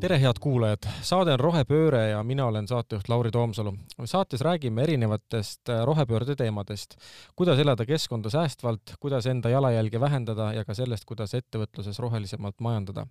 [0.00, 0.86] tere, head kuulajad!
[1.04, 3.74] saade on Rohepööre ja mina olen saatejuht Lauri Toomsalu.
[4.04, 6.96] saates räägime erinevatest äh, rohepöörde teemadest,
[7.36, 13.06] kuidas elada keskkonda säästvalt, kuidas enda jalajälge vähendada ja ka sellest, kuidas ettevõtluses rohelisemalt majandada.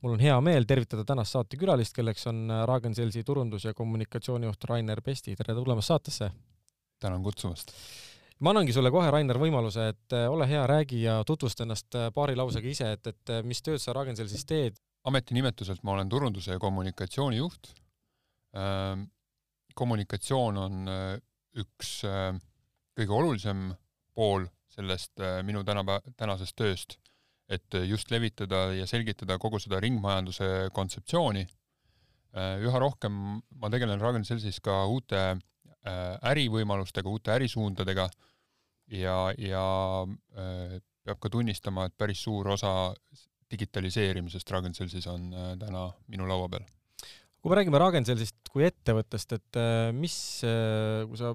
[0.00, 5.00] mul on hea meel tervitada tänast saatekülalist, kelleks on äh, Ragn-Sellsi turundus- ja kommunikatsioonijuht Rainer
[5.00, 5.36] Pesti.
[5.36, 6.30] tere tulemast saatesse!
[7.00, 7.72] tänan kutsumast!
[8.38, 12.36] ma annangi sulle kohe, Rainer, võimaluse, et äh, ole hea, räägi ja tutvusta ennast paari
[12.36, 17.40] lausega ise, et, et mis tööd sa Ragn-Sellsis teed ametinimetuselt ma olen turunduse ja kommunikatsiooni
[17.40, 17.72] juht.
[18.56, 19.08] Ähm,
[19.74, 21.20] kommunikatsioon on äh,
[21.60, 22.34] üks äh,
[22.98, 23.70] kõige olulisem
[24.16, 26.98] pool sellest äh, minu tänapäeva, tänasest tööst,
[27.50, 31.48] et just levitada ja selgitada kogu seda ringmajanduse kontseptsiooni.
[32.62, 33.14] üha rohkem
[33.58, 35.40] ma tegelen Ragn-Sellsis ka uute
[36.30, 38.04] ärivõimalustega, uute ärisuundadega
[38.94, 39.64] ja, ja
[41.02, 42.94] peab ka tunnistama, et päris suur osa
[43.50, 46.66] digitaliseerimisest Ragn-Sellsis on äh, täna minu laua peal.
[47.40, 51.32] kui me räägime Ragn-Sellsist kui ettevõttest, et äh, mis, äh, kui sa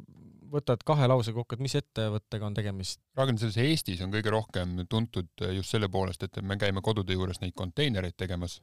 [0.51, 3.01] võtad kahe lause kokku, et mis ettevõttega on tegemist?
[3.17, 7.55] Ragn-Sells Eestis on kõige rohkem tuntud just selle poolest, et me käime kodude juures neid
[7.57, 8.59] konteinereid tegemas,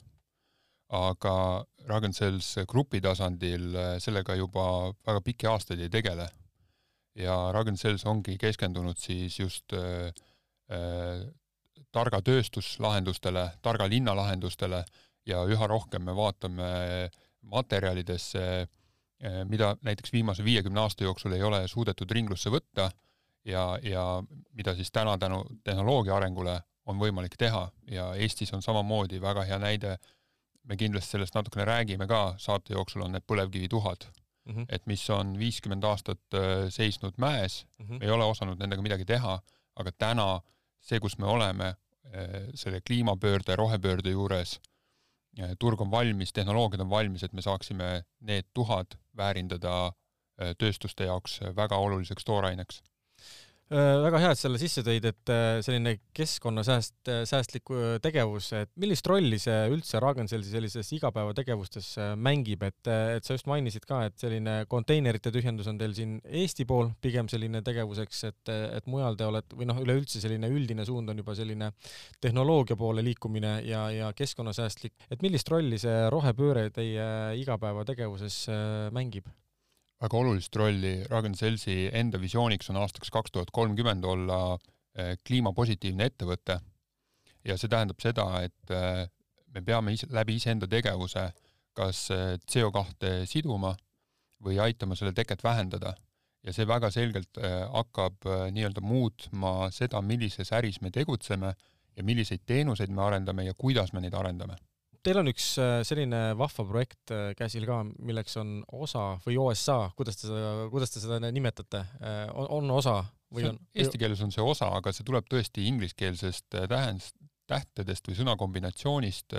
[0.95, 1.35] aga
[1.89, 4.65] Ragn-Sells grupi tasandil sellega juba
[5.03, 6.29] väga pikki aastaid ei tegele.
[7.19, 9.75] ja Ragn-Sells ongi keskendunud siis just
[11.93, 14.85] targa tööstuslahendustele, targa linnalahendustele
[15.27, 16.71] ja üha rohkem me vaatame
[17.43, 18.67] materjalidesse,
[19.21, 22.91] eh, mida näiteks viimase viiekümne aasta jooksul ei ole suudetud ringlusse võtta
[23.45, 24.23] ja, ja
[24.55, 29.59] mida siis täna tänu tehnoloogia arengule on võimalik teha ja Eestis on samamoodi väga hea
[29.59, 29.97] näide,
[30.63, 34.67] me kindlasti sellest natukene räägime ka, saate jooksul on need põlevkivituhad mm, -hmm.
[34.69, 38.03] et mis on viiskümmend aastat eh, seisnud mäes mm, -hmm.
[38.03, 39.41] ei ole osanud nendega midagi teha,
[39.77, 40.41] aga täna
[40.81, 41.75] see, kus me oleme,
[42.55, 44.61] selle kliimapöörde, rohepöörde juures
[45.39, 51.09] äh, turg on valmis, tehnoloogiad on valmis, et me saaksime need tuhad väärindada äh, tööstuste
[51.09, 52.83] jaoks väga oluliseks tooraineks.
[52.83, 52.92] Äh,
[53.73, 57.73] väga hea, et selle sisse tõid, et äh, selline keskkonnasääst, äh, säästlik
[58.05, 61.89] tegevus, et millist rolli see üldse Ragn-Sellsi sellises igapäevategevustes
[62.21, 66.67] mängib, et, et sa just mainisid ka, et selline konteinerite tühjendus on teil siin Eesti
[66.69, 71.13] pool pigem selline tegevuseks, et, et mujal te olete või noh, üleüldse selline üldine suund
[71.13, 71.73] on juba selline
[72.23, 77.07] tehnoloogia poole liikumine ja, ja keskkonnasäästlik, et millist rolli see rohepööre teie
[77.43, 78.45] igapäevategevuses
[78.95, 79.33] mängib?
[80.03, 84.39] Väga olulist rolli Ragn-Sellsi enda visiooniks on aastaks kaks tuhat kolmkümmend olla
[84.99, 86.59] eh, kliimapositiivne ettevõte
[87.47, 89.05] ja see tähendab seda, et eh,
[89.55, 91.29] me peame ise, läbi iseenda tegevuse
[91.79, 93.77] kas eh, CO kahte siduma
[94.43, 95.95] või aitama selle teket vähendada.
[96.43, 97.39] ja see väga selgelt
[97.71, 101.53] hakkab nii-öelda muutma seda, millises äris me tegutseme
[101.97, 104.57] ja milliseid teenuseid me arendame ja kuidas me neid arendame
[105.03, 109.79] Teil on üks äh, selline vahva projekt äh, käsil ka, milleks on OSA või OSA,
[109.99, 113.01] kuidas te seda, kuidas te seda nimetate, äh, on osa
[113.35, 113.59] või on?
[113.75, 117.17] Eesti keeles on see osa, aga see tuleb tõesti ingliskeelsest tähendust,
[117.51, 119.35] tähtedest või sõnakombinatsioonist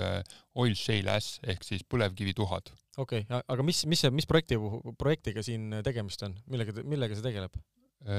[0.60, 2.68] oil shale ash ehk siis põlevkivituhad.
[3.00, 4.60] okei okay,, aga mis, mis see, mis projekti,
[5.00, 7.56] projektiga siin tegemist on, millega, millega see tegeleb?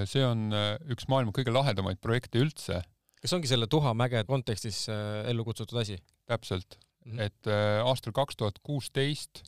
[0.10, 0.50] see on
[0.90, 2.82] üks maailma kõige lahedamaid projekte üldse.
[3.22, 6.02] kas ongi selle Tuhamäge kontekstis ellu kutsutud asi?
[6.26, 7.22] täpselt mm, -hmm.
[7.22, 9.44] et äh, aastal kaks tuhat kuusteist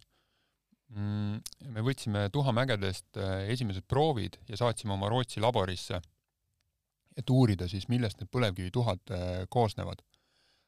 [0.90, 1.41] mm,
[1.73, 6.01] me võtsime tuhamägedest äh, esimesed proovid ja saatsime oma Rootsi laborisse,
[7.18, 10.03] et uurida siis, millest need põlevkivituhad äh, koosnevad.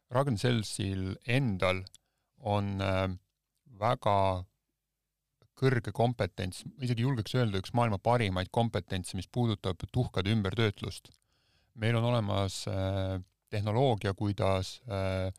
[0.10, 1.84] Ragn-Sellsil endal
[2.40, 2.80] on
[3.80, 4.44] väga
[5.54, 11.12] kõrge kompetents, ma isegi julgeks öelda, üks maailma parimaid kompetentse, mis puudutab tuhkade ümbertöötlust.
[11.76, 12.66] meil on olemas
[13.50, 15.34] tehnoloogia, kuidas äh,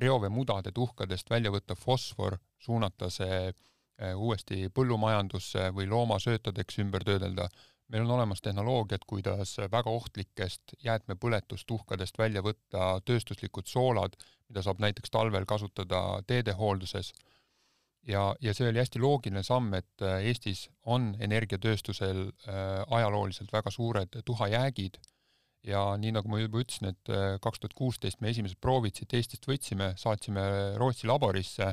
[0.00, 7.48] reoveemudade tuhkadest välja võtta fosfor, suunata see äh, uuesti põllumajandusse või loomasöötadeks ümber töödelda.
[7.90, 14.14] meil on olemas tehnoloogiad, kuidas väga ohtlikest jäätmepõletustuhkadest välja võtta tööstuslikud soolad,
[14.48, 17.12] mida saab näiteks talvel kasutada teedehoolduses.
[18.06, 23.70] ja, ja see oli hästi loogiline samm, et äh, Eestis on energiatööstusel äh, ajalooliselt väga
[23.70, 24.96] suured tuhajäägid
[25.66, 29.12] ja nii nagu ma juba ütlesin, et äh, kaks tuhat kuusteist me esimesed proovid siit
[29.16, 30.42] Eestist võtsime, saatsime
[30.80, 31.72] Rootsi laborisse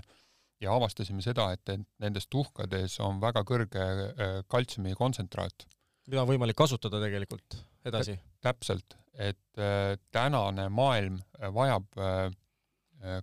[0.63, 5.67] ja avastasime seda, et nendes tuhkades on väga kõrge äh, kaltsiumi kontsentraat.
[6.07, 8.17] mida on võimalik kasutada tegelikult edasi?
[8.43, 11.21] täpselt, et äh, tänane maailm
[11.53, 11.87] vajab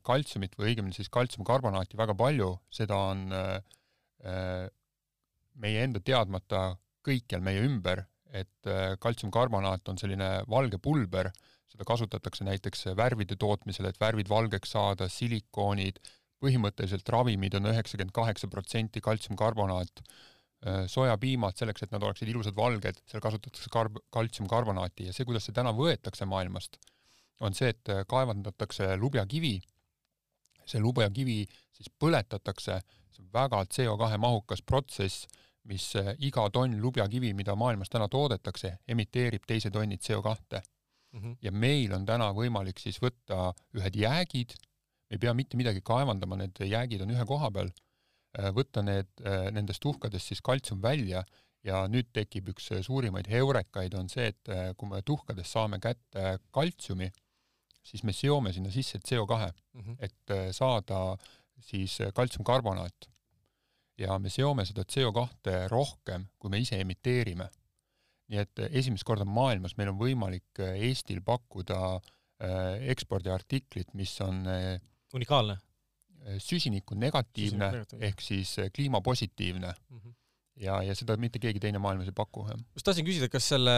[0.06, 3.24] kaltsiumit või õigemini siis kaltsiumkarbonaati väga palju, seda on
[5.58, 6.60] meie enda teadmata
[7.02, 11.30] kõikjal meie ümber et äh, kaltsiumkarbonaat on selline valge pulber,
[11.70, 16.00] seda kasutatakse näiteks värvide tootmisel, et värvid valgeks saada, silikoonid,
[16.42, 20.02] põhimõtteliselt ravimid on üheksakümmend kaheksa protsenti kaltsiumkarbonaat,
[20.88, 25.08] sojapiimad selleks, et nad oleksid ilusad valged, seal kasutatakse karb-, kaltsiumkarbonaati.
[25.08, 26.78] Ja see, kuidas see täna võetakse maailmast,
[27.44, 29.58] on see, et kaevandatakse lubjakivi,
[30.64, 31.42] see lubjakivi
[31.74, 32.78] siis põletatakse,
[33.12, 35.26] see on väga CO2 mahukas protsess,
[35.64, 40.60] mis iga tonn lubjakivi, mida maailmas täna toodetakse, emiteerib teise tonni CO2
[41.14, 41.20] mm.
[41.20, 41.36] -hmm.
[41.42, 44.54] ja meil on täna võimalik siis võtta ühed jäägid,
[45.08, 47.70] me ei pea mitte midagi kaevandama, need jäägid on ühe koha peal,
[48.38, 51.24] äh, võtta need, äh, nendest tuhkadest siis kaltsium välja
[51.64, 56.38] ja nüüd tekib üks suurimaid heurekaid, on see, et äh, kui me tuhkadest saame kätte
[56.50, 57.10] kaltsiumi,
[57.84, 59.96] siis me seome sinna sisse CO2 mm, -hmm.
[60.00, 61.16] et saada
[61.60, 63.13] siis kaltsiumkarbonaat.
[64.00, 67.48] Ja me seome seda CO2 rohkem, kui me ise emiteerime.
[68.32, 74.16] Nii et eh, esimest korda maailmas meil on võimalik eh, Eestil pakkuda eh, ekspordiartiklit, mis
[74.24, 74.42] on
[75.14, 75.58] unikaalne,
[76.40, 77.66] süsiniku negatiivne
[78.00, 79.98] ehk siis kliimapositiivne mm.
[79.98, 80.20] -hmm
[80.56, 82.44] ja, ja seda mitte keegi teine maailmas ei paku,
[82.76, 83.74] just tahtsin küsida, kas selle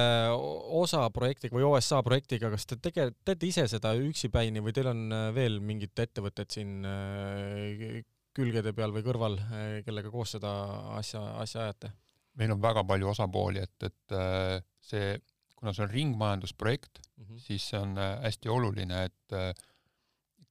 [0.76, 5.08] osa projektiga või OSA projektiga, kas te tege-, teete ise seda üksipäini või teil on
[5.34, 6.84] veel mingid ettevõtted siin
[8.36, 9.38] külgede peal või kõrval,
[9.86, 10.52] kellega koos seda
[10.98, 11.92] asja, asja ajate?
[12.36, 15.14] meil on väga palju osapooli, et, et äh, see,
[15.56, 17.38] kuna see on ringmajandusprojekt mm, -hmm.
[17.40, 19.38] siis see on äh, hästi oluline, et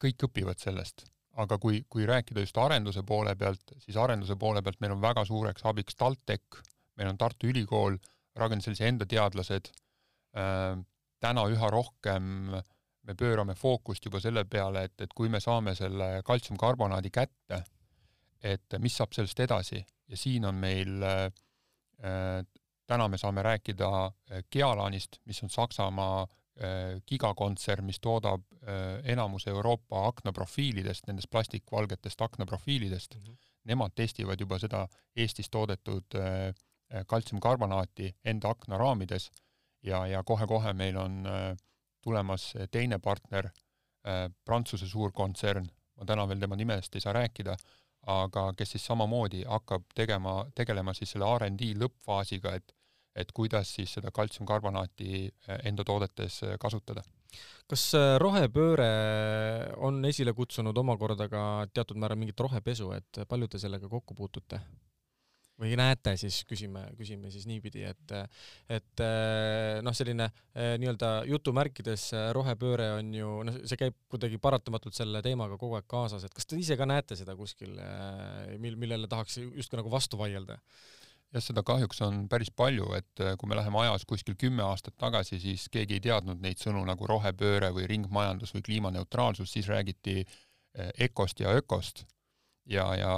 [0.01, 1.05] kõik õpivad sellest.
[1.35, 5.25] aga kui, kui rääkida just arenduse poole pealt, siis arenduse poole pealt meil on väga
[5.25, 6.61] suureks abiks TalTech,
[6.95, 7.97] meil on Tartu Ülikool,
[8.39, 9.67] Ragn-Sellsi enda teadlased,
[11.19, 12.55] täna üha rohkem
[13.05, 17.61] me pöörame fookust juba selle peale, et, et kui me saame selle kaltsiumkarbonaadi kätte,
[18.45, 21.31] et mis saab sellest edasi ja siin on meil äh,
[22.03, 22.43] Äh,
[22.87, 28.43] täna me saame rääkida äh, Gealanist, mis on Saksamaa äh, gigakontsern, mis toodab
[29.03, 33.21] enamus Euroopa aknaprofiilidest, nendest plastikvalgetest aknaprofiilidest mm.
[33.21, 33.37] -hmm.
[33.63, 36.05] Nemad testivad juba seda Eestis toodetud
[37.07, 39.31] kaltsiumkarbonaati enda aknaraamides
[39.83, 41.23] ja, ja kohe-kohe meil on
[42.01, 43.49] tulemas teine partner,
[44.45, 45.65] Prantsuse suurkontsern,
[45.97, 47.55] ma täna veel tema nimest ei saa rääkida,
[48.07, 52.75] aga kes siis samamoodi hakkab tegema, tegelema siis selle RD lõppfaasiga, et
[53.15, 57.03] et kuidas siis seda kaltsiumkarbonaati eh, enda toodetes eh, kasutada.
[57.67, 58.89] kas eh, rohepööre
[59.87, 61.43] on esile kutsunud omakorda ka
[61.73, 64.59] teatud määral mingit rohepesu, et palju te sellega kokku puutute?
[65.61, 68.13] Või näete siis, küsime, küsime siis niipidi, et,
[68.71, 74.39] et eh, noh, selline eh, nii-öelda jutumärkides eh, rohepööre on ju, noh, see käib kuidagi
[74.41, 77.77] paratamatult selle teemaga kogu aeg kaasas, et kas te ise ka näete seda kuskil,
[78.59, 80.59] mil, millele tahaks justkui nagu vastu vaielda?
[81.35, 85.39] jah, seda kahjuks on päris palju, et kui me läheme ajas kuskil kümme aastat tagasi,
[85.43, 90.21] siis keegi ei teadnud neid sõnu nagu rohepööre või ringmajandus või kliimaneutraalsus, siis räägiti
[90.75, 92.05] EKOst ja ökost
[92.69, 93.13] ja, ja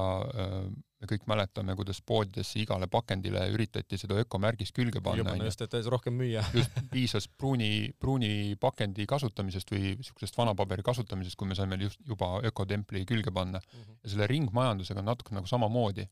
[0.97, 5.35] me kõik mäletame, kuidas poodidesse igale pakendile üritati seda ökomärgist külge panna.
[5.45, 11.49] just, et rohkem müüa just, piisas pruuni, pruuni pakendi kasutamisest või niisugusest vanapaberi kasutamisest, kui
[11.49, 13.81] me saime just juba ökotempli külge panna mm.
[13.81, 13.99] -hmm.
[14.03, 16.07] ja selle ringmajandusega on natuke nagu samamoodi.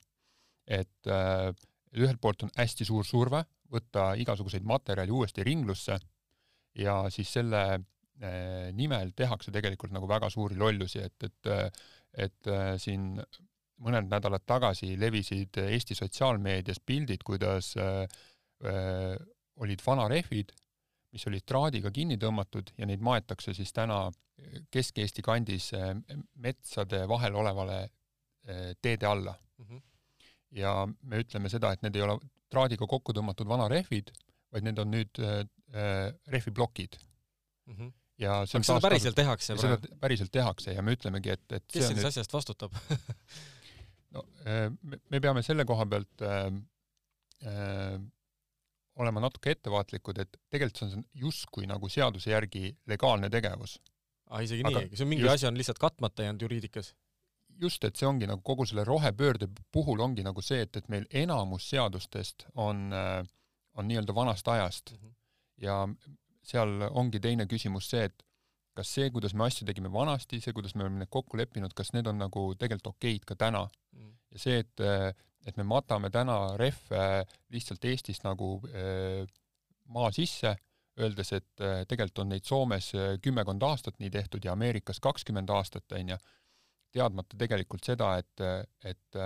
[0.67, 1.53] et äh,
[1.95, 5.99] ühelt poolt on hästi suur surve võtta igasuguseid materjali uuesti ringlusse
[6.75, 7.83] ja siis selle äh,
[8.75, 11.49] nimel tehakse tegelikult nagu väga suuri lollusi, et, et
[12.15, 13.15] et äh, siin
[13.83, 18.05] mõned nädalad tagasi levisid Eesti sotsiaalmeedias pildid, kuidas äh,
[19.59, 20.53] olid vanarehvid,
[21.15, 24.05] mis olid traadiga kinni tõmmatud ja neid maetakse siis täna
[24.71, 25.69] Kesk-Eesti kandis
[26.43, 27.77] metsade vahel olevale
[28.83, 29.65] teede alla mm.
[29.65, 29.81] -hmm.
[30.59, 32.17] ja me ütleme seda, et need ei ole
[32.51, 34.11] traadiga kokku tõmmatud vanarehvid,
[34.51, 35.21] vaid need on nüüd
[36.27, 37.75] rehviplokid mm.
[37.75, 39.99] -hmm ja see on aga seda päriselt tehakse praegu?
[39.99, 42.09] päriselt tehakse ja me ütlemegi, et, et kes sellest nüüd...
[42.11, 42.75] asjast vastutab
[44.15, 44.67] no äh,
[45.11, 46.47] me peame selle koha pealt äh,
[47.45, 47.97] äh,
[48.95, 53.79] olema natuke ettevaatlikud, et tegelikult see on justkui nagu seaduse järgi legaalne tegevus.
[54.29, 56.93] aa, ah, isegi aga nii, see on mingi just, asi on lihtsalt katmata jäänud juriidikas?
[57.61, 61.05] just, et see ongi nagu kogu selle rohepöörde puhul ongi nagu see, et, et meil
[61.23, 63.21] enamus seadustest on, äh,
[63.75, 65.13] on nii-öelda vanast ajast mm -hmm.
[65.63, 65.77] ja
[66.45, 68.25] seal ongi teine küsimus see, et
[68.75, 71.93] kas see, kuidas me asju tegime vanasti, see, kuidas me oleme need kokku leppinud, kas
[71.95, 73.63] need on nagu tegelikult okeid ka täna
[73.95, 74.11] mm.
[74.35, 74.85] ja see, et,
[75.47, 77.23] et me matame täna rehve
[77.55, 79.23] lihtsalt Eestist nagu äh,
[79.95, 80.55] maa sisse,
[80.99, 85.51] öeldes, et äh, tegelikult on neid Soomes äh, kümmekond aastat nii tehtud ja Ameerikas kakskümmend
[85.55, 86.19] aastat, onju,
[86.95, 88.43] teadmata tegelikult seda, et,
[88.87, 89.17] et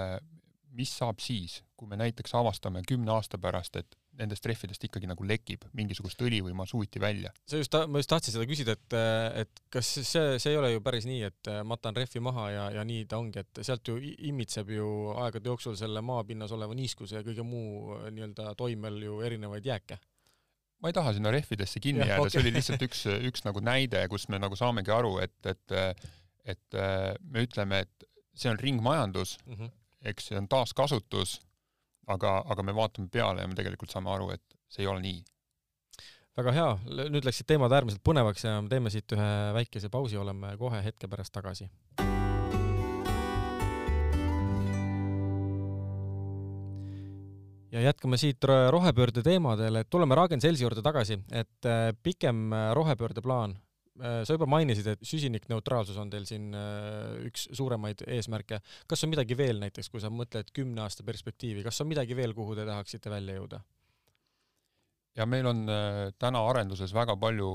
[0.74, 5.26] mis saab siis, kui me näiteks avastame kümne aasta pärast, et nendest rehvidest ikkagi nagu
[5.28, 7.32] lekib mingisugust õli või masuuti välja.
[7.48, 8.98] sa just, ma just tahtsin seda küsida, et,
[9.44, 12.86] et kas see, see ei ole ju päris nii, et matan rehvi maha ja, ja
[12.88, 17.26] nii ta ongi, et sealt ju imitseb ju aegade jooksul selle maapinnas oleva niiskuse ja
[17.26, 20.00] kõige muu nii-öelda toimel ju erinevaid jääke?
[20.80, 23.64] ma ei taha sinna rehvidesse kinni ja, jääda okay., see oli lihtsalt üks, üks nagu
[23.64, 25.78] näide, kus me nagu saamegi aru, et, et
[26.50, 26.78] et
[27.30, 28.06] me ütleme, et
[28.40, 29.72] see on ringmajandus mm, -hmm.
[30.12, 31.36] eks see on taaskasutus
[32.14, 35.20] aga, aga me vaatame peale ja me tegelikult saame aru, et see ei ole nii.
[36.40, 36.70] väga hea,
[37.12, 41.10] nüüd läksid teemad äärmiselt põnevaks ja me teeme siit ühe väikese pausi, oleme kohe hetke
[41.12, 41.70] pärast tagasi.
[47.70, 53.54] ja jätkame siit rohepöörde teemadel, et tuleme Ragn-Sellsi juurde tagasi, et äh, pikem äh, rohepöördeplaan
[54.00, 58.62] sa juba mainisid, et süsinikneutraalsus on teil siin äh, üks suuremaid eesmärke.
[58.88, 62.34] kas on midagi veel näiteks, kui sa mõtled kümne aasta perspektiivi, kas on midagi veel,
[62.38, 63.62] kuhu te tahaksite välja jõuda?
[65.20, 67.52] ja meil on äh, täna arenduses väga palju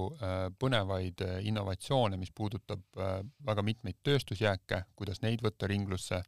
[0.60, 2.82] põnevaid innovatsioone, mis puudutab
[3.46, 6.22] väga mitmeid tööstusjääke, kuidas neid võtta ringlusse.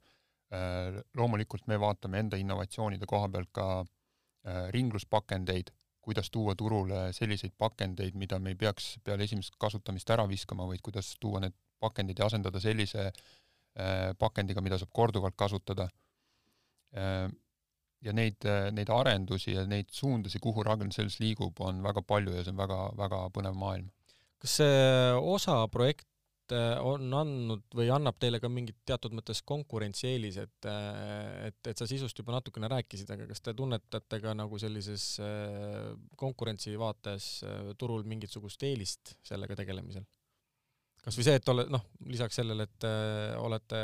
[1.18, 3.66] loomulikult me vaatame enda innovatsioonide koha pealt ka
[4.70, 5.73] ringluspakendeid
[6.06, 10.82] kuidas tuua turule selliseid pakendeid, mida me ei peaks peale esimest kasutamist ära viskama, vaid
[10.86, 15.88] kuidas tuua need pakendid ja asendada sellise äh, pakendiga, mida saab korduvalt kasutada.
[16.96, 17.26] Äh,
[18.06, 18.44] ja neid,
[18.76, 22.76] neid arendusi ja neid suundusi, kuhu Ragn-Sells liigub, on väga palju ja see on väga,
[22.94, 23.88] väga põnev maailm.
[24.38, 24.82] kas see
[25.16, 26.15] osa projekt Äh,
[26.54, 31.88] on andnud või annab teile ka mingit teatud mõttes konkurentsieelis, et, äh, et, et sa
[31.88, 37.30] sisust juba natukene rääkisid, aga kas te tunnetate ka nagu sellises äh, konkurentsi vaates
[37.78, 40.06] turul mingisugust eelist sellega tegelemisel?
[41.06, 43.82] kas või see, et ole, noh, lisaks sellele, et äh, olete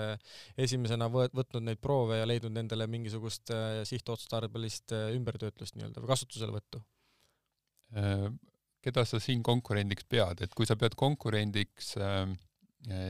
[0.59, 6.15] esimesena võt-, võtnud neid proove ja leidnud nendele mingisugust äh, sihtotstarbelist äh, ümbertöötlust nii-öelda või
[6.15, 6.83] kasutuselevõttu
[7.99, 8.33] äh,?
[8.83, 12.52] keda sa siin konkurendiks pead, et kui sa pead konkurendiks äh, Äh,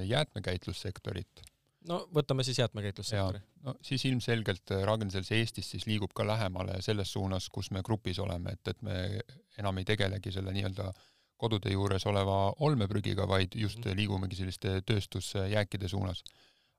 [0.04, 1.42] jäätmekäitlussektorit.
[1.88, 3.38] no võtame siis jäätmekäitlussektori.
[3.62, 8.18] no siis ilmselgelt äh, Ragn-Sells Eestis siis liigub ka lähemale selles suunas, kus me grupis
[8.18, 9.20] oleme, et, et me
[9.58, 10.92] enam ei tegelegi selle nii-öelda
[11.36, 13.96] kodude juures oleva olmeprügiga, vaid just -hmm.
[13.96, 16.24] liigumegi selliste tööstusjääkide suunas.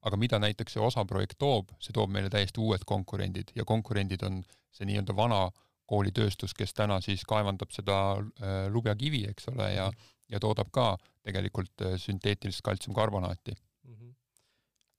[0.01, 4.23] aga mida näiteks see osa projekt toob, see toob meile täiesti uued konkurendid ja konkurendid
[4.23, 5.51] on see nii-öelda vana
[5.85, 10.97] koolitööstus, kes täna siis kaevandab seda äh, lubjakivi, eks ole, ja -hmm ja toodab ka
[11.27, 13.93] tegelikult äh, sünteetilist kaltsiumkarbonaati mm.
[13.93, 14.15] -hmm.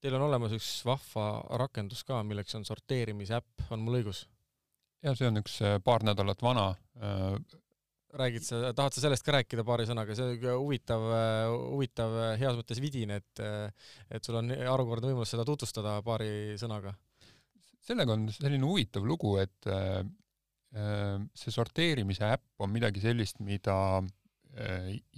[0.00, 1.26] Teil on olemas üks vahva
[1.60, 4.24] rakendus ka, milleks on sorteerimisäpp, on mul õigus?
[5.04, 6.70] ja see on üks äh, paar nädalat vana.
[6.96, 7.38] Äh,
[8.14, 11.02] räägid sa, tahad sa sellest ka rääkida paari sõnaga, see on huvitav,
[11.50, 13.40] huvitav heas mõttes vidin, et,
[14.06, 16.92] et sul on harukordne võimalus seda tutvustada paari sõnaga.
[17.82, 19.66] sellega on selline huvitav lugu, et
[21.34, 24.23] see sorteerimise äpp on midagi sellist, mida Äh,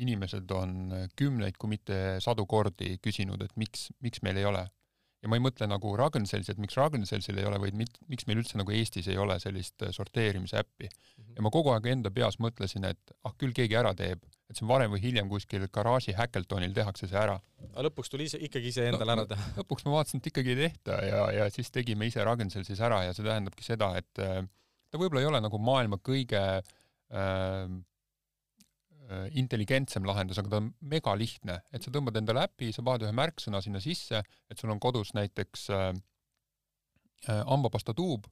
[0.00, 4.64] inimesed on kümneid, kui mitte sadu kordi küsinud, et miks, miks meil ei ole.
[5.24, 8.38] ja ma ei mõtle nagu Ragn-Sellsi, et miks Ragn-Sellsil ei ole, vaid mit, miks meil
[8.42, 10.92] üldse nagu Eestis ei ole sellist äh, sorteerimise äppi mm.
[10.92, 11.32] -hmm.
[11.38, 14.64] ja ma kogu aeg enda peas mõtlesin, et ah, küll keegi ära teeb, et see
[14.64, 17.40] on varem või hiljem kuskil garaaži Hackathonil tehakse see ära.
[17.72, 19.50] aga lõpuks tuli ise, ikkagi ise endale no, ära teha?
[19.60, 23.16] lõpuks ma vaatasin, et ikkagi ei tehta ja, ja siis tegime ise Ragn-Sellsis ära ja
[23.16, 24.42] see tähendabki seda, et äh,
[24.90, 26.74] ta võib-olla ei ole nagu maailma kõige äh,
[27.10, 27.68] Äh,
[29.38, 33.60] intelligentsem lahendus, aga ta on megalihtne, et sa tõmbad endale äpi, sa paned ühe märksõna
[33.62, 35.86] sinna sisse, et sul on kodus näiteks äh,
[37.28, 38.26] äh, hambapasta tuub,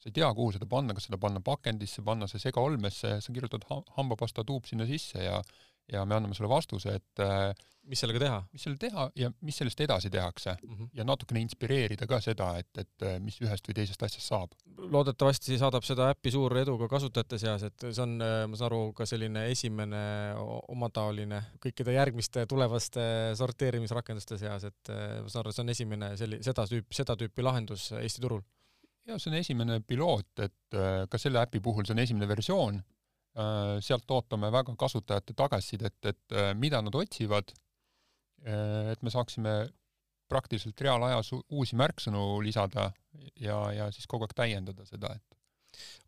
[0.00, 3.66] sa ei tea, kuhu seda panna, kas seda panna pakendisse, panna see segaolmesse, sa kirjutad
[3.96, 5.40] hambapasta tuub sinna sisse ja
[5.92, 7.50] ja me anname sulle vastuse, et äh,
[7.86, 8.38] mis sellega teha?
[8.52, 10.88] mis sellega teha ja mis sellest edasi tehakse mm -hmm.
[10.98, 14.56] ja natukene inspireerida ka seda, et, et äh, mis ühest või teisest asjast saab.
[14.76, 18.66] loodetavasti saadab seda äppi suur edu ka kasutajate seas, et see on, äh, ma saan
[18.66, 20.02] aru, ka selline esimene
[20.68, 26.66] omataoline kõikide järgmiste tulevaste sorteerimisrakenduste seas, et ma saan aru, see on esimene selli-, seda
[26.66, 28.42] tüüpi, seda tüüpi lahendus Eesti turul?
[29.06, 30.78] jaa, see on esimene piloot, et
[31.10, 32.82] ka selle äpi puhul see on esimene versioon
[33.84, 37.52] sealt ootame väga kasutajate tagasisidet, et äh, mida nad otsivad,
[38.46, 39.56] äh, et me saaksime
[40.30, 42.90] praktiliselt reaalajas uusi märksõnu lisada
[43.38, 45.36] ja, ja siis kogu aeg täiendada seda, et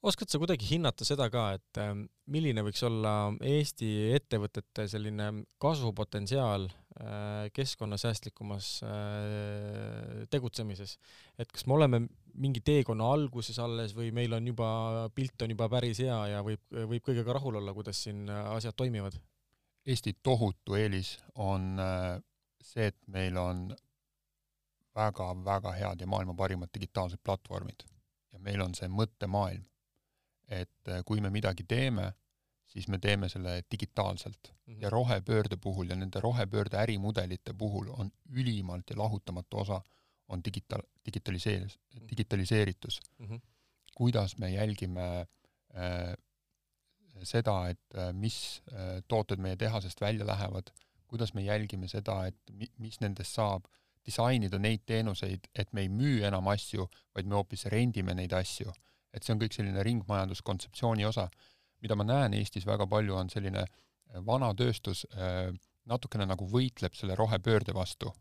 [0.08, 3.12] oskad sa kuidagi hinnata seda ka, et ähm, milline võiks olla
[3.44, 5.28] Eesti ettevõtete selline
[5.62, 10.96] kasvupotentsiaal äh, keskkonnasäästlikumas äh, tegutsemises,
[11.38, 12.06] et kas me oleme
[12.38, 14.68] mingi teekonna alguses alles või meil on juba,
[15.14, 18.76] pilt on juba päris hea ja võib, võib kõigega rahul olla, kuidas siin äh, asjad
[18.78, 19.18] toimivad?
[19.88, 21.78] Eesti tohutu eelis on
[22.60, 23.62] see, et meil on
[24.98, 27.84] väga-väga head ja maailma parimad digitaalsed platvormid
[28.32, 29.64] ja meil on see mõttemaailm.
[30.48, 32.06] et äh, kui me midagi teeme,
[32.72, 34.82] siis me teeme selle digitaalselt mm -hmm.
[34.82, 39.80] ja rohepöörde puhul ja nende rohepöörde ärimudelite puhul on ülimalt ja lahutamatu osa
[40.28, 42.06] on digitaal, digitaliseer-, mhm.
[42.10, 43.26] digitaliseeritus mm.
[43.26, 43.40] -hmm.
[43.94, 45.26] kuidas me jälgime
[45.76, 46.14] äh,
[47.22, 50.70] seda, et äh, mis äh, tooted meie tehasest välja lähevad,
[51.06, 53.64] kuidas me jälgime seda, et mi-, mis nendest saab,
[54.06, 58.72] disainida neid teenuseid, et me ei müü enam asju, vaid me hoopis rendime neid asju.
[59.12, 61.30] et see on kõik selline ringmajanduskontseptsiooni osa
[61.82, 65.50] mida ma näen Eestis väga palju, on selline äh, vana tööstus äh,
[65.88, 68.12] natukene nagu võitleb selle rohepöörde vastu.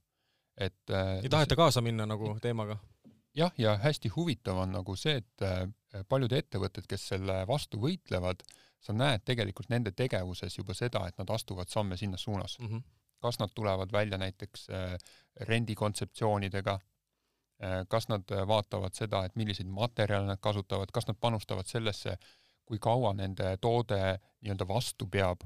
[0.57, 2.77] Et äh, ei taheta kaasa minna nagu teemaga?
[3.37, 8.41] jah, ja hästi huvitav on nagu see, et paljud ettevõtted, kes selle vastu võitlevad,
[8.81, 12.67] sa näed tegelikult nende tegevuses juba seda, et nad astuvad samme sinna suunas mm.
[12.67, 12.81] -hmm.
[13.21, 14.67] kas nad tulevad välja näiteks
[15.41, 16.79] rendikontseptsioonidega,
[17.87, 22.17] kas nad vaatavad seda, et milliseid materjale nad kasutavad, kas nad panustavad sellesse,
[22.65, 25.45] kui kaua nende toode nii-öelda vastu peab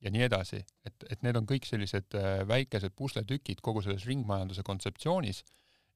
[0.00, 4.64] ja nii edasi, et, et need on kõik sellised äh, väikesed pusletükid kogu selles ringmajanduse
[4.66, 5.44] kontseptsioonis.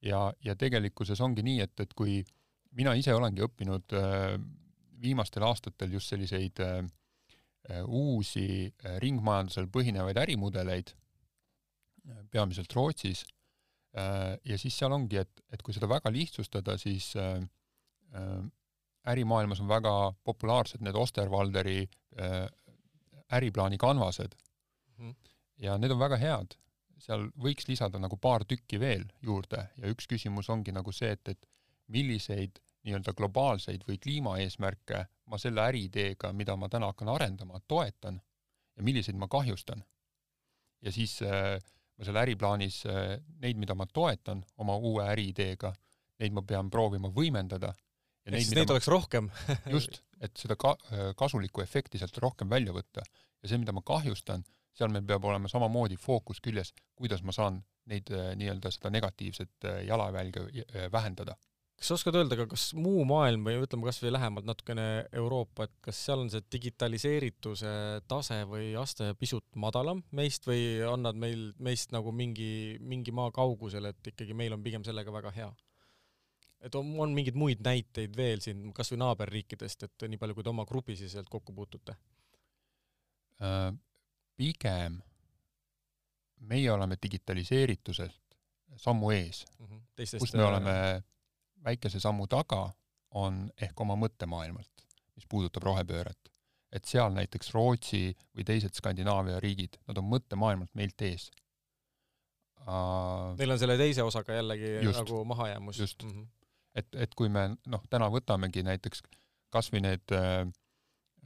[0.05, 2.19] Ja, ja tegelikkuses ongi nii, et, et kui
[2.77, 4.35] mina ise olengi õppinud äh,
[5.01, 6.83] viimastel aastatel just selliseid äh,
[7.89, 8.69] uusi
[9.01, 10.91] ringmajandusel põhinevaid ärimudeleid,
[12.29, 13.23] peamiselt Rootsis,
[14.45, 17.07] ja siis seal ongi, et, et kui seda väga lihtsustada, siis
[19.09, 19.95] ärimaailmas on väga
[20.29, 21.79] populaarsed need Osterwalderi
[23.37, 24.35] äriplaani kanvased
[24.97, 25.09] mm.
[25.09, 25.15] -hmm.
[25.57, 26.57] ja need on väga head.
[27.05, 31.27] seal võiks lisada nagu paar tükki veel juurde ja üks küsimus ongi nagu see, et,
[31.27, 31.49] et
[31.87, 38.21] milliseid nii-öelda globaalseid või kliimaeesmärke ma selle äriideega, mida ma täna hakkan arendama, toetan
[38.77, 39.83] ja milliseid ma kahjustan.
[40.81, 41.59] ja siis äh,
[41.97, 45.73] ma selle äriplaanis äh, neid, mida ma toetan oma uue äriideega,
[46.19, 47.73] neid ma pean proovima võimendada
[48.25, 48.75] ehk siis neid ma...
[48.75, 49.29] oleks rohkem
[49.75, 50.77] just, et seda ka-,
[51.17, 53.03] kasulikku efekti sealt rohkem välja võtta.
[53.43, 54.43] ja see, mida ma kahjustan,
[54.75, 59.67] seal meil peab olema samamoodi fookus küljes, kuidas ma saan neid äh, nii-öelda seda negatiivset
[59.69, 61.35] äh, jalajälge äh, vähendada.
[61.75, 65.67] kas sa oskad öelda ka, kas muu maailm või ütleme kas või lähemalt natukene Euroopa,
[65.67, 67.73] et kas seal on see digitaliseerituse
[68.07, 73.33] tase või aste pisut madalam meist või on nad meil, meist nagu mingi, mingi maa
[73.35, 75.51] kaugusel, et ikkagi meil on pigem sellega väga hea?
[76.65, 80.45] Et on, on mingeid muid näiteid veel siin kas või naaberriikidest, et nii palju, kui
[80.45, 81.97] te oma grupisiseselt kokku puutute
[83.41, 83.73] äh,?
[84.35, 84.99] pigem
[86.49, 88.35] meie oleme digitaliseerituselt
[88.75, 89.65] sammu ees mm.
[89.65, 89.81] -hmm.
[89.95, 90.47] Teistest, kus me äh...
[90.47, 91.03] oleme
[91.63, 92.69] väikese sammu taga,
[93.11, 94.83] on ehk oma mõttemaailmalt,
[95.15, 96.31] mis puudutab rohepööret.
[96.71, 101.29] et seal näiteks Rootsi või teised Skandinaavia riigid, nad on mõttemaailmalt meilt ees
[102.67, 103.37] uh....
[103.37, 105.79] Neil on selle teise osaga jällegi just, nagu mahajäämus.
[105.79, 106.09] just mm.
[106.09, 106.44] -hmm
[106.75, 109.03] et, et kui me noh, täna võtamegi näiteks
[109.53, 110.43] kas või need äh,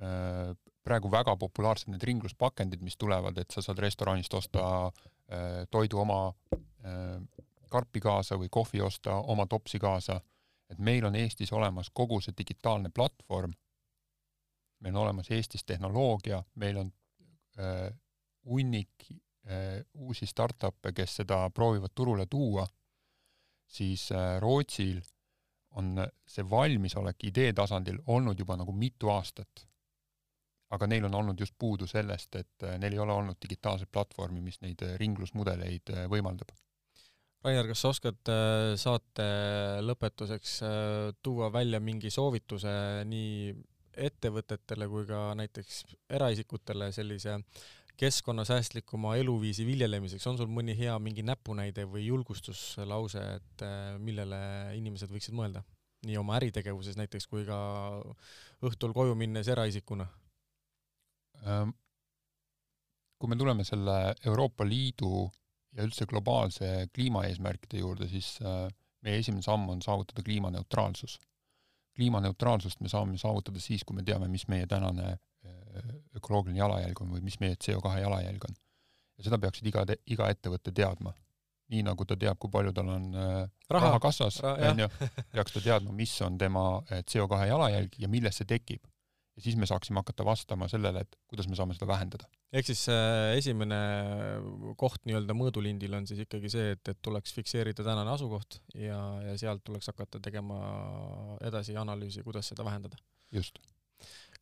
[0.04, 6.02] äh, praegu väga populaarsed need ringluspakendid, mis tulevad, et sa saad restoranist osta äh, toidu
[6.04, 7.18] oma äh,
[7.70, 10.20] karpi kaasa või kohvi osta oma topsi kaasa,
[10.70, 13.54] et meil on Eestis olemas kogu see digitaalne platvorm,
[14.80, 16.92] meil on olemas Eestis tehnoloogia, meil on
[17.60, 17.90] äh,
[18.46, 22.66] hunnik äh, uusi startup'e, kes seda proovivad turule tuua,
[23.68, 25.02] siis äh, Rootsil
[25.78, 29.66] on see valmisolek idee tasandil olnud juba nagu mitu aastat.
[30.70, 34.42] aga neil on olnud just puudu sellest, et äh, neil ei ole olnud digitaalset platvormi,
[34.42, 36.52] mis neid äh, ringlusmudeleid äh, võimaldab.
[37.42, 38.30] Rainer, kas sa oskad
[38.78, 39.26] saate
[39.82, 40.58] lõpetuseks
[41.24, 42.74] tuua välja mingi soovituse
[43.08, 43.54] nii
[43.96, 45.78] ettevõtetele kui ka näiteks
[46.20, 47.38] eraisikutele sellise
[48.00, 54.40] keskkonnasäästlikuma eluviisi viljelemiseks, on sul mõni hea mingi näpunäide või julgustuslause, et äh, millele
[54.80, 55.66] inimesed võiksid mõelda?
[56.08, 57.58] nii oma äritegevuses näiteks kui ka
[58.64, 60.06] õhtul koju minnes eraisikuna?
[61.44, 61.74] Ähm,
[63.20, 65.26] kui me tuleme selle Euroopa Liidu
[65.76, 68.70] ja üldse globaalse kliimaeesmärkide juurde, siis äh,
[69.04, 71.20] meie esimene samm on saavutada kliimaneutraalsus.
[72.00, 75.18] kliimaneutraalsust me saame saavutada siis, kui me teame, mis meie tänane
[76.20, 78.60] ökoloogiline jalajälg on või mis meie CO2 jalajälg on.
[79.20, 81.14] ja seda peaksid iga, iga ettevõte teadma.
[81.70, 84.88] nii nagu ta teab, kui palju tal on äh, raha, raha kassas, onju,
[85.36, 88.88] peaks ta teadma, mis on tema äh, CO2 jalajälg ja millest see tekib.
[89.38, 92.26] ja siis me saaksime hakata vastama sellele, et kuidas me saame seda vähendada.
[92.52, 93.80] ehk siis äh, esimene
[94.78, 99.38] koht nii-öelda mõõdulindil on siis ikkagi see, et, et tuleks fikseerida tänane asukoht ja, ja
[99.38, 100.58] sealt tuleks hakata tegema
[101.42, 102.98] edasi analüüsi, kuidas seda vähendada.
[103.32, 103.62] just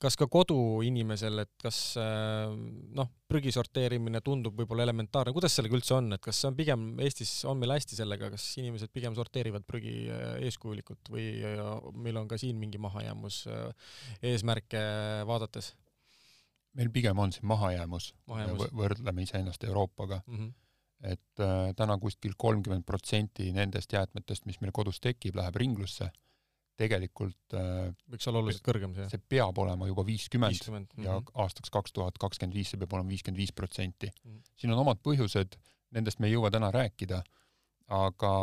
[0.01, 2.51] kas ka koduinimesel, et kas äh,
[2.97, 6.85] noh, prügi sorteerimine tundub võib-olla elementaarne, kuidas sellega üldse on, et kas see on pigem
[7.03, 11.27] Eestis on meil hästi sellega, kas inimesed pigem sorteerivad prügi äh, eeskujulikult või
[11.97, 13.41] meil on ka siin mingi mahajäämus
[14.21, 14.85] eesmärke
[15.29, 15.73] vaadates?
[16.77, 20.39] meil pigem on siin mahajäämus, mahajäämus., võrdleme iseennast Euroopaga mm.
[20.39, 20.55] -hmm
[21.05, 26.09] et äh, täna kuskil kolmkümmend protsenti nendest jäätmetest, mis meil kodus tekib, läheb ringlusse
[26.77, 29.07] tegelikult äh, võiks olla oluliselt kõrgem see?
[29.13, 31.33] see peab olema juba viiskümmend ja -hmm.
[31.43, 34.11] aastaks kaks tuhat kakskümmend viis see peab olema viiskümmend viis protsenti.
[34.23, 34.39] Mhm.
[34.55, 35.57] siin on omad põhjused,
[35.97, 37.23] nendest me ei jõua täna rääkida,
[37.97, 38.33] aga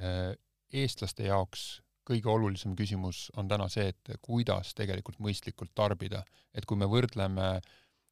[0.00, 0.32] äh,
[0.72, 6.24] eestlaste jaoks kõige olulisem küsimus on täna see, et kuidas tegelikult mõistlikult tarbida.
[6.54, 7.60] et kui me võrdleme,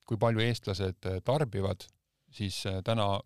[0.07, 1.85] kui palju eestlased äh, tarbivad,
[2.33, 3.21] siis täna,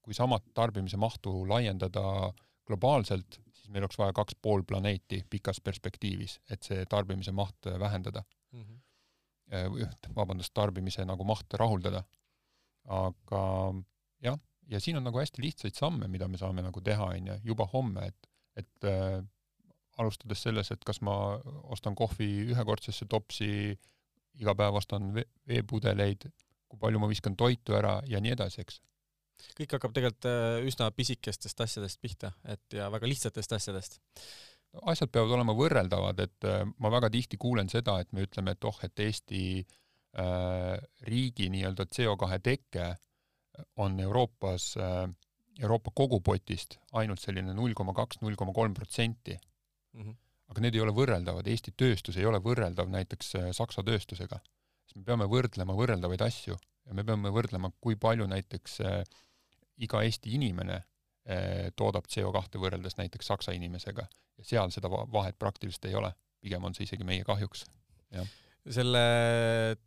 [0.00, 2.30] kui samat tarbimise mahtu laiendada
[2.64, 8.22] globaalselt, siis meil oleks vaja kaks pool planeeti pikas perspektiivis, et see tarbimise maht vähendada
[8.52, 8.62] mm.
[8.62, 10.14] -hmm.
[10.14, 12.04] vabandust, tarbimise nagu mahte rahuldada.
[12.84, 13.74] aga
[14.22, 17.34] jah, ja siin on nagu hästi lihtsaid samme, mida me saame nagu teha, on ju,
[17.44, 19.22] juba homme, et, et äh,
[19.98, 23.78] alustades selles, et kas ma ostan kohvi ühekordsesse topsi,
[24.34, 25.12] iga päev ostan
[25.46, 26.30] veepudeleid,
[26.68, 28.80] kui palju ma viskan toitu ära ja nii edasi, eks
[29.58, 34.00] kõik hakkab tegelikult äh, üsna pisikestest asjadest pihta, et ja väga lihtsatest asjadest.
[34.92, 38.64] asjad peavad olema võrreldavad, et äh, ma väga tihti kuulen seda, et me ütleme, et
[38.64, 40.76] oh, et Eesti äh,
[41.08, 42.94] riigi nii-öelda CO2 teke
[43.76, 45.04] on Euroopas äh,,
[45.60, 49.36] Euroopa kogupotist ainult selline null koma kaks, null koma kolm protsenti.
[49.92, 50.18] Mhm.
[50.50, 54.40] aga need ei ole võrreldavad, Eesti tööstus ei ole võrreldav näiteks äh, Saksa tööstusega.
[54.86, 59.02] siis me peame võrdlema võrreldavaid asju ja me peame võrdlema, kui palju näiteks äh,
[59.80, 60.76] iga Eesti inimene
[61.24, 64.06] eh, toodab CO2 võrreldes näiteks Saksa inimesega.
[64.38, 67.66] Ja seal seda vahet praktiliselt ei ole, pigem on see isegi meie kahjuks,
[68.14, 68.28] jah
[68.68, 69.02] selle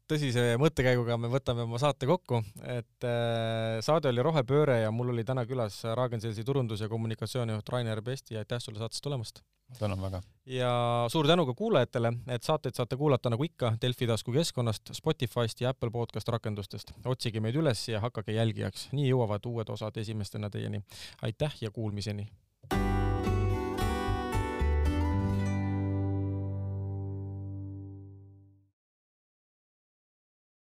[0.10, 5.26] tõsise mõttekäiguga me võtame oma saate kokku, et äh, saade oli Rohepööre ja mul oli
[5.28, 9.44] täna külas Ragn-Sellsi turundus- ja kommunikatsioonijuht Rainer Pesti ja aitäh sulle saatesse tulemast!
[9.80, 10.22] tänan väga.
[10.46, 15.70] ja suur tänu ka kuulajatele, et saateid saate kuulata nagu ikka Delfi taskukeskkonnast, Spotify'st ja
[15.70, 16.94] Apple podcast rakendustest.
[17.06, 20.84] otsige meid üles ja hakake jälgijaks, nii jõuavad uued osad esimestena teieni.
[21.22, 22.30] aitäh ja kuulmiseni!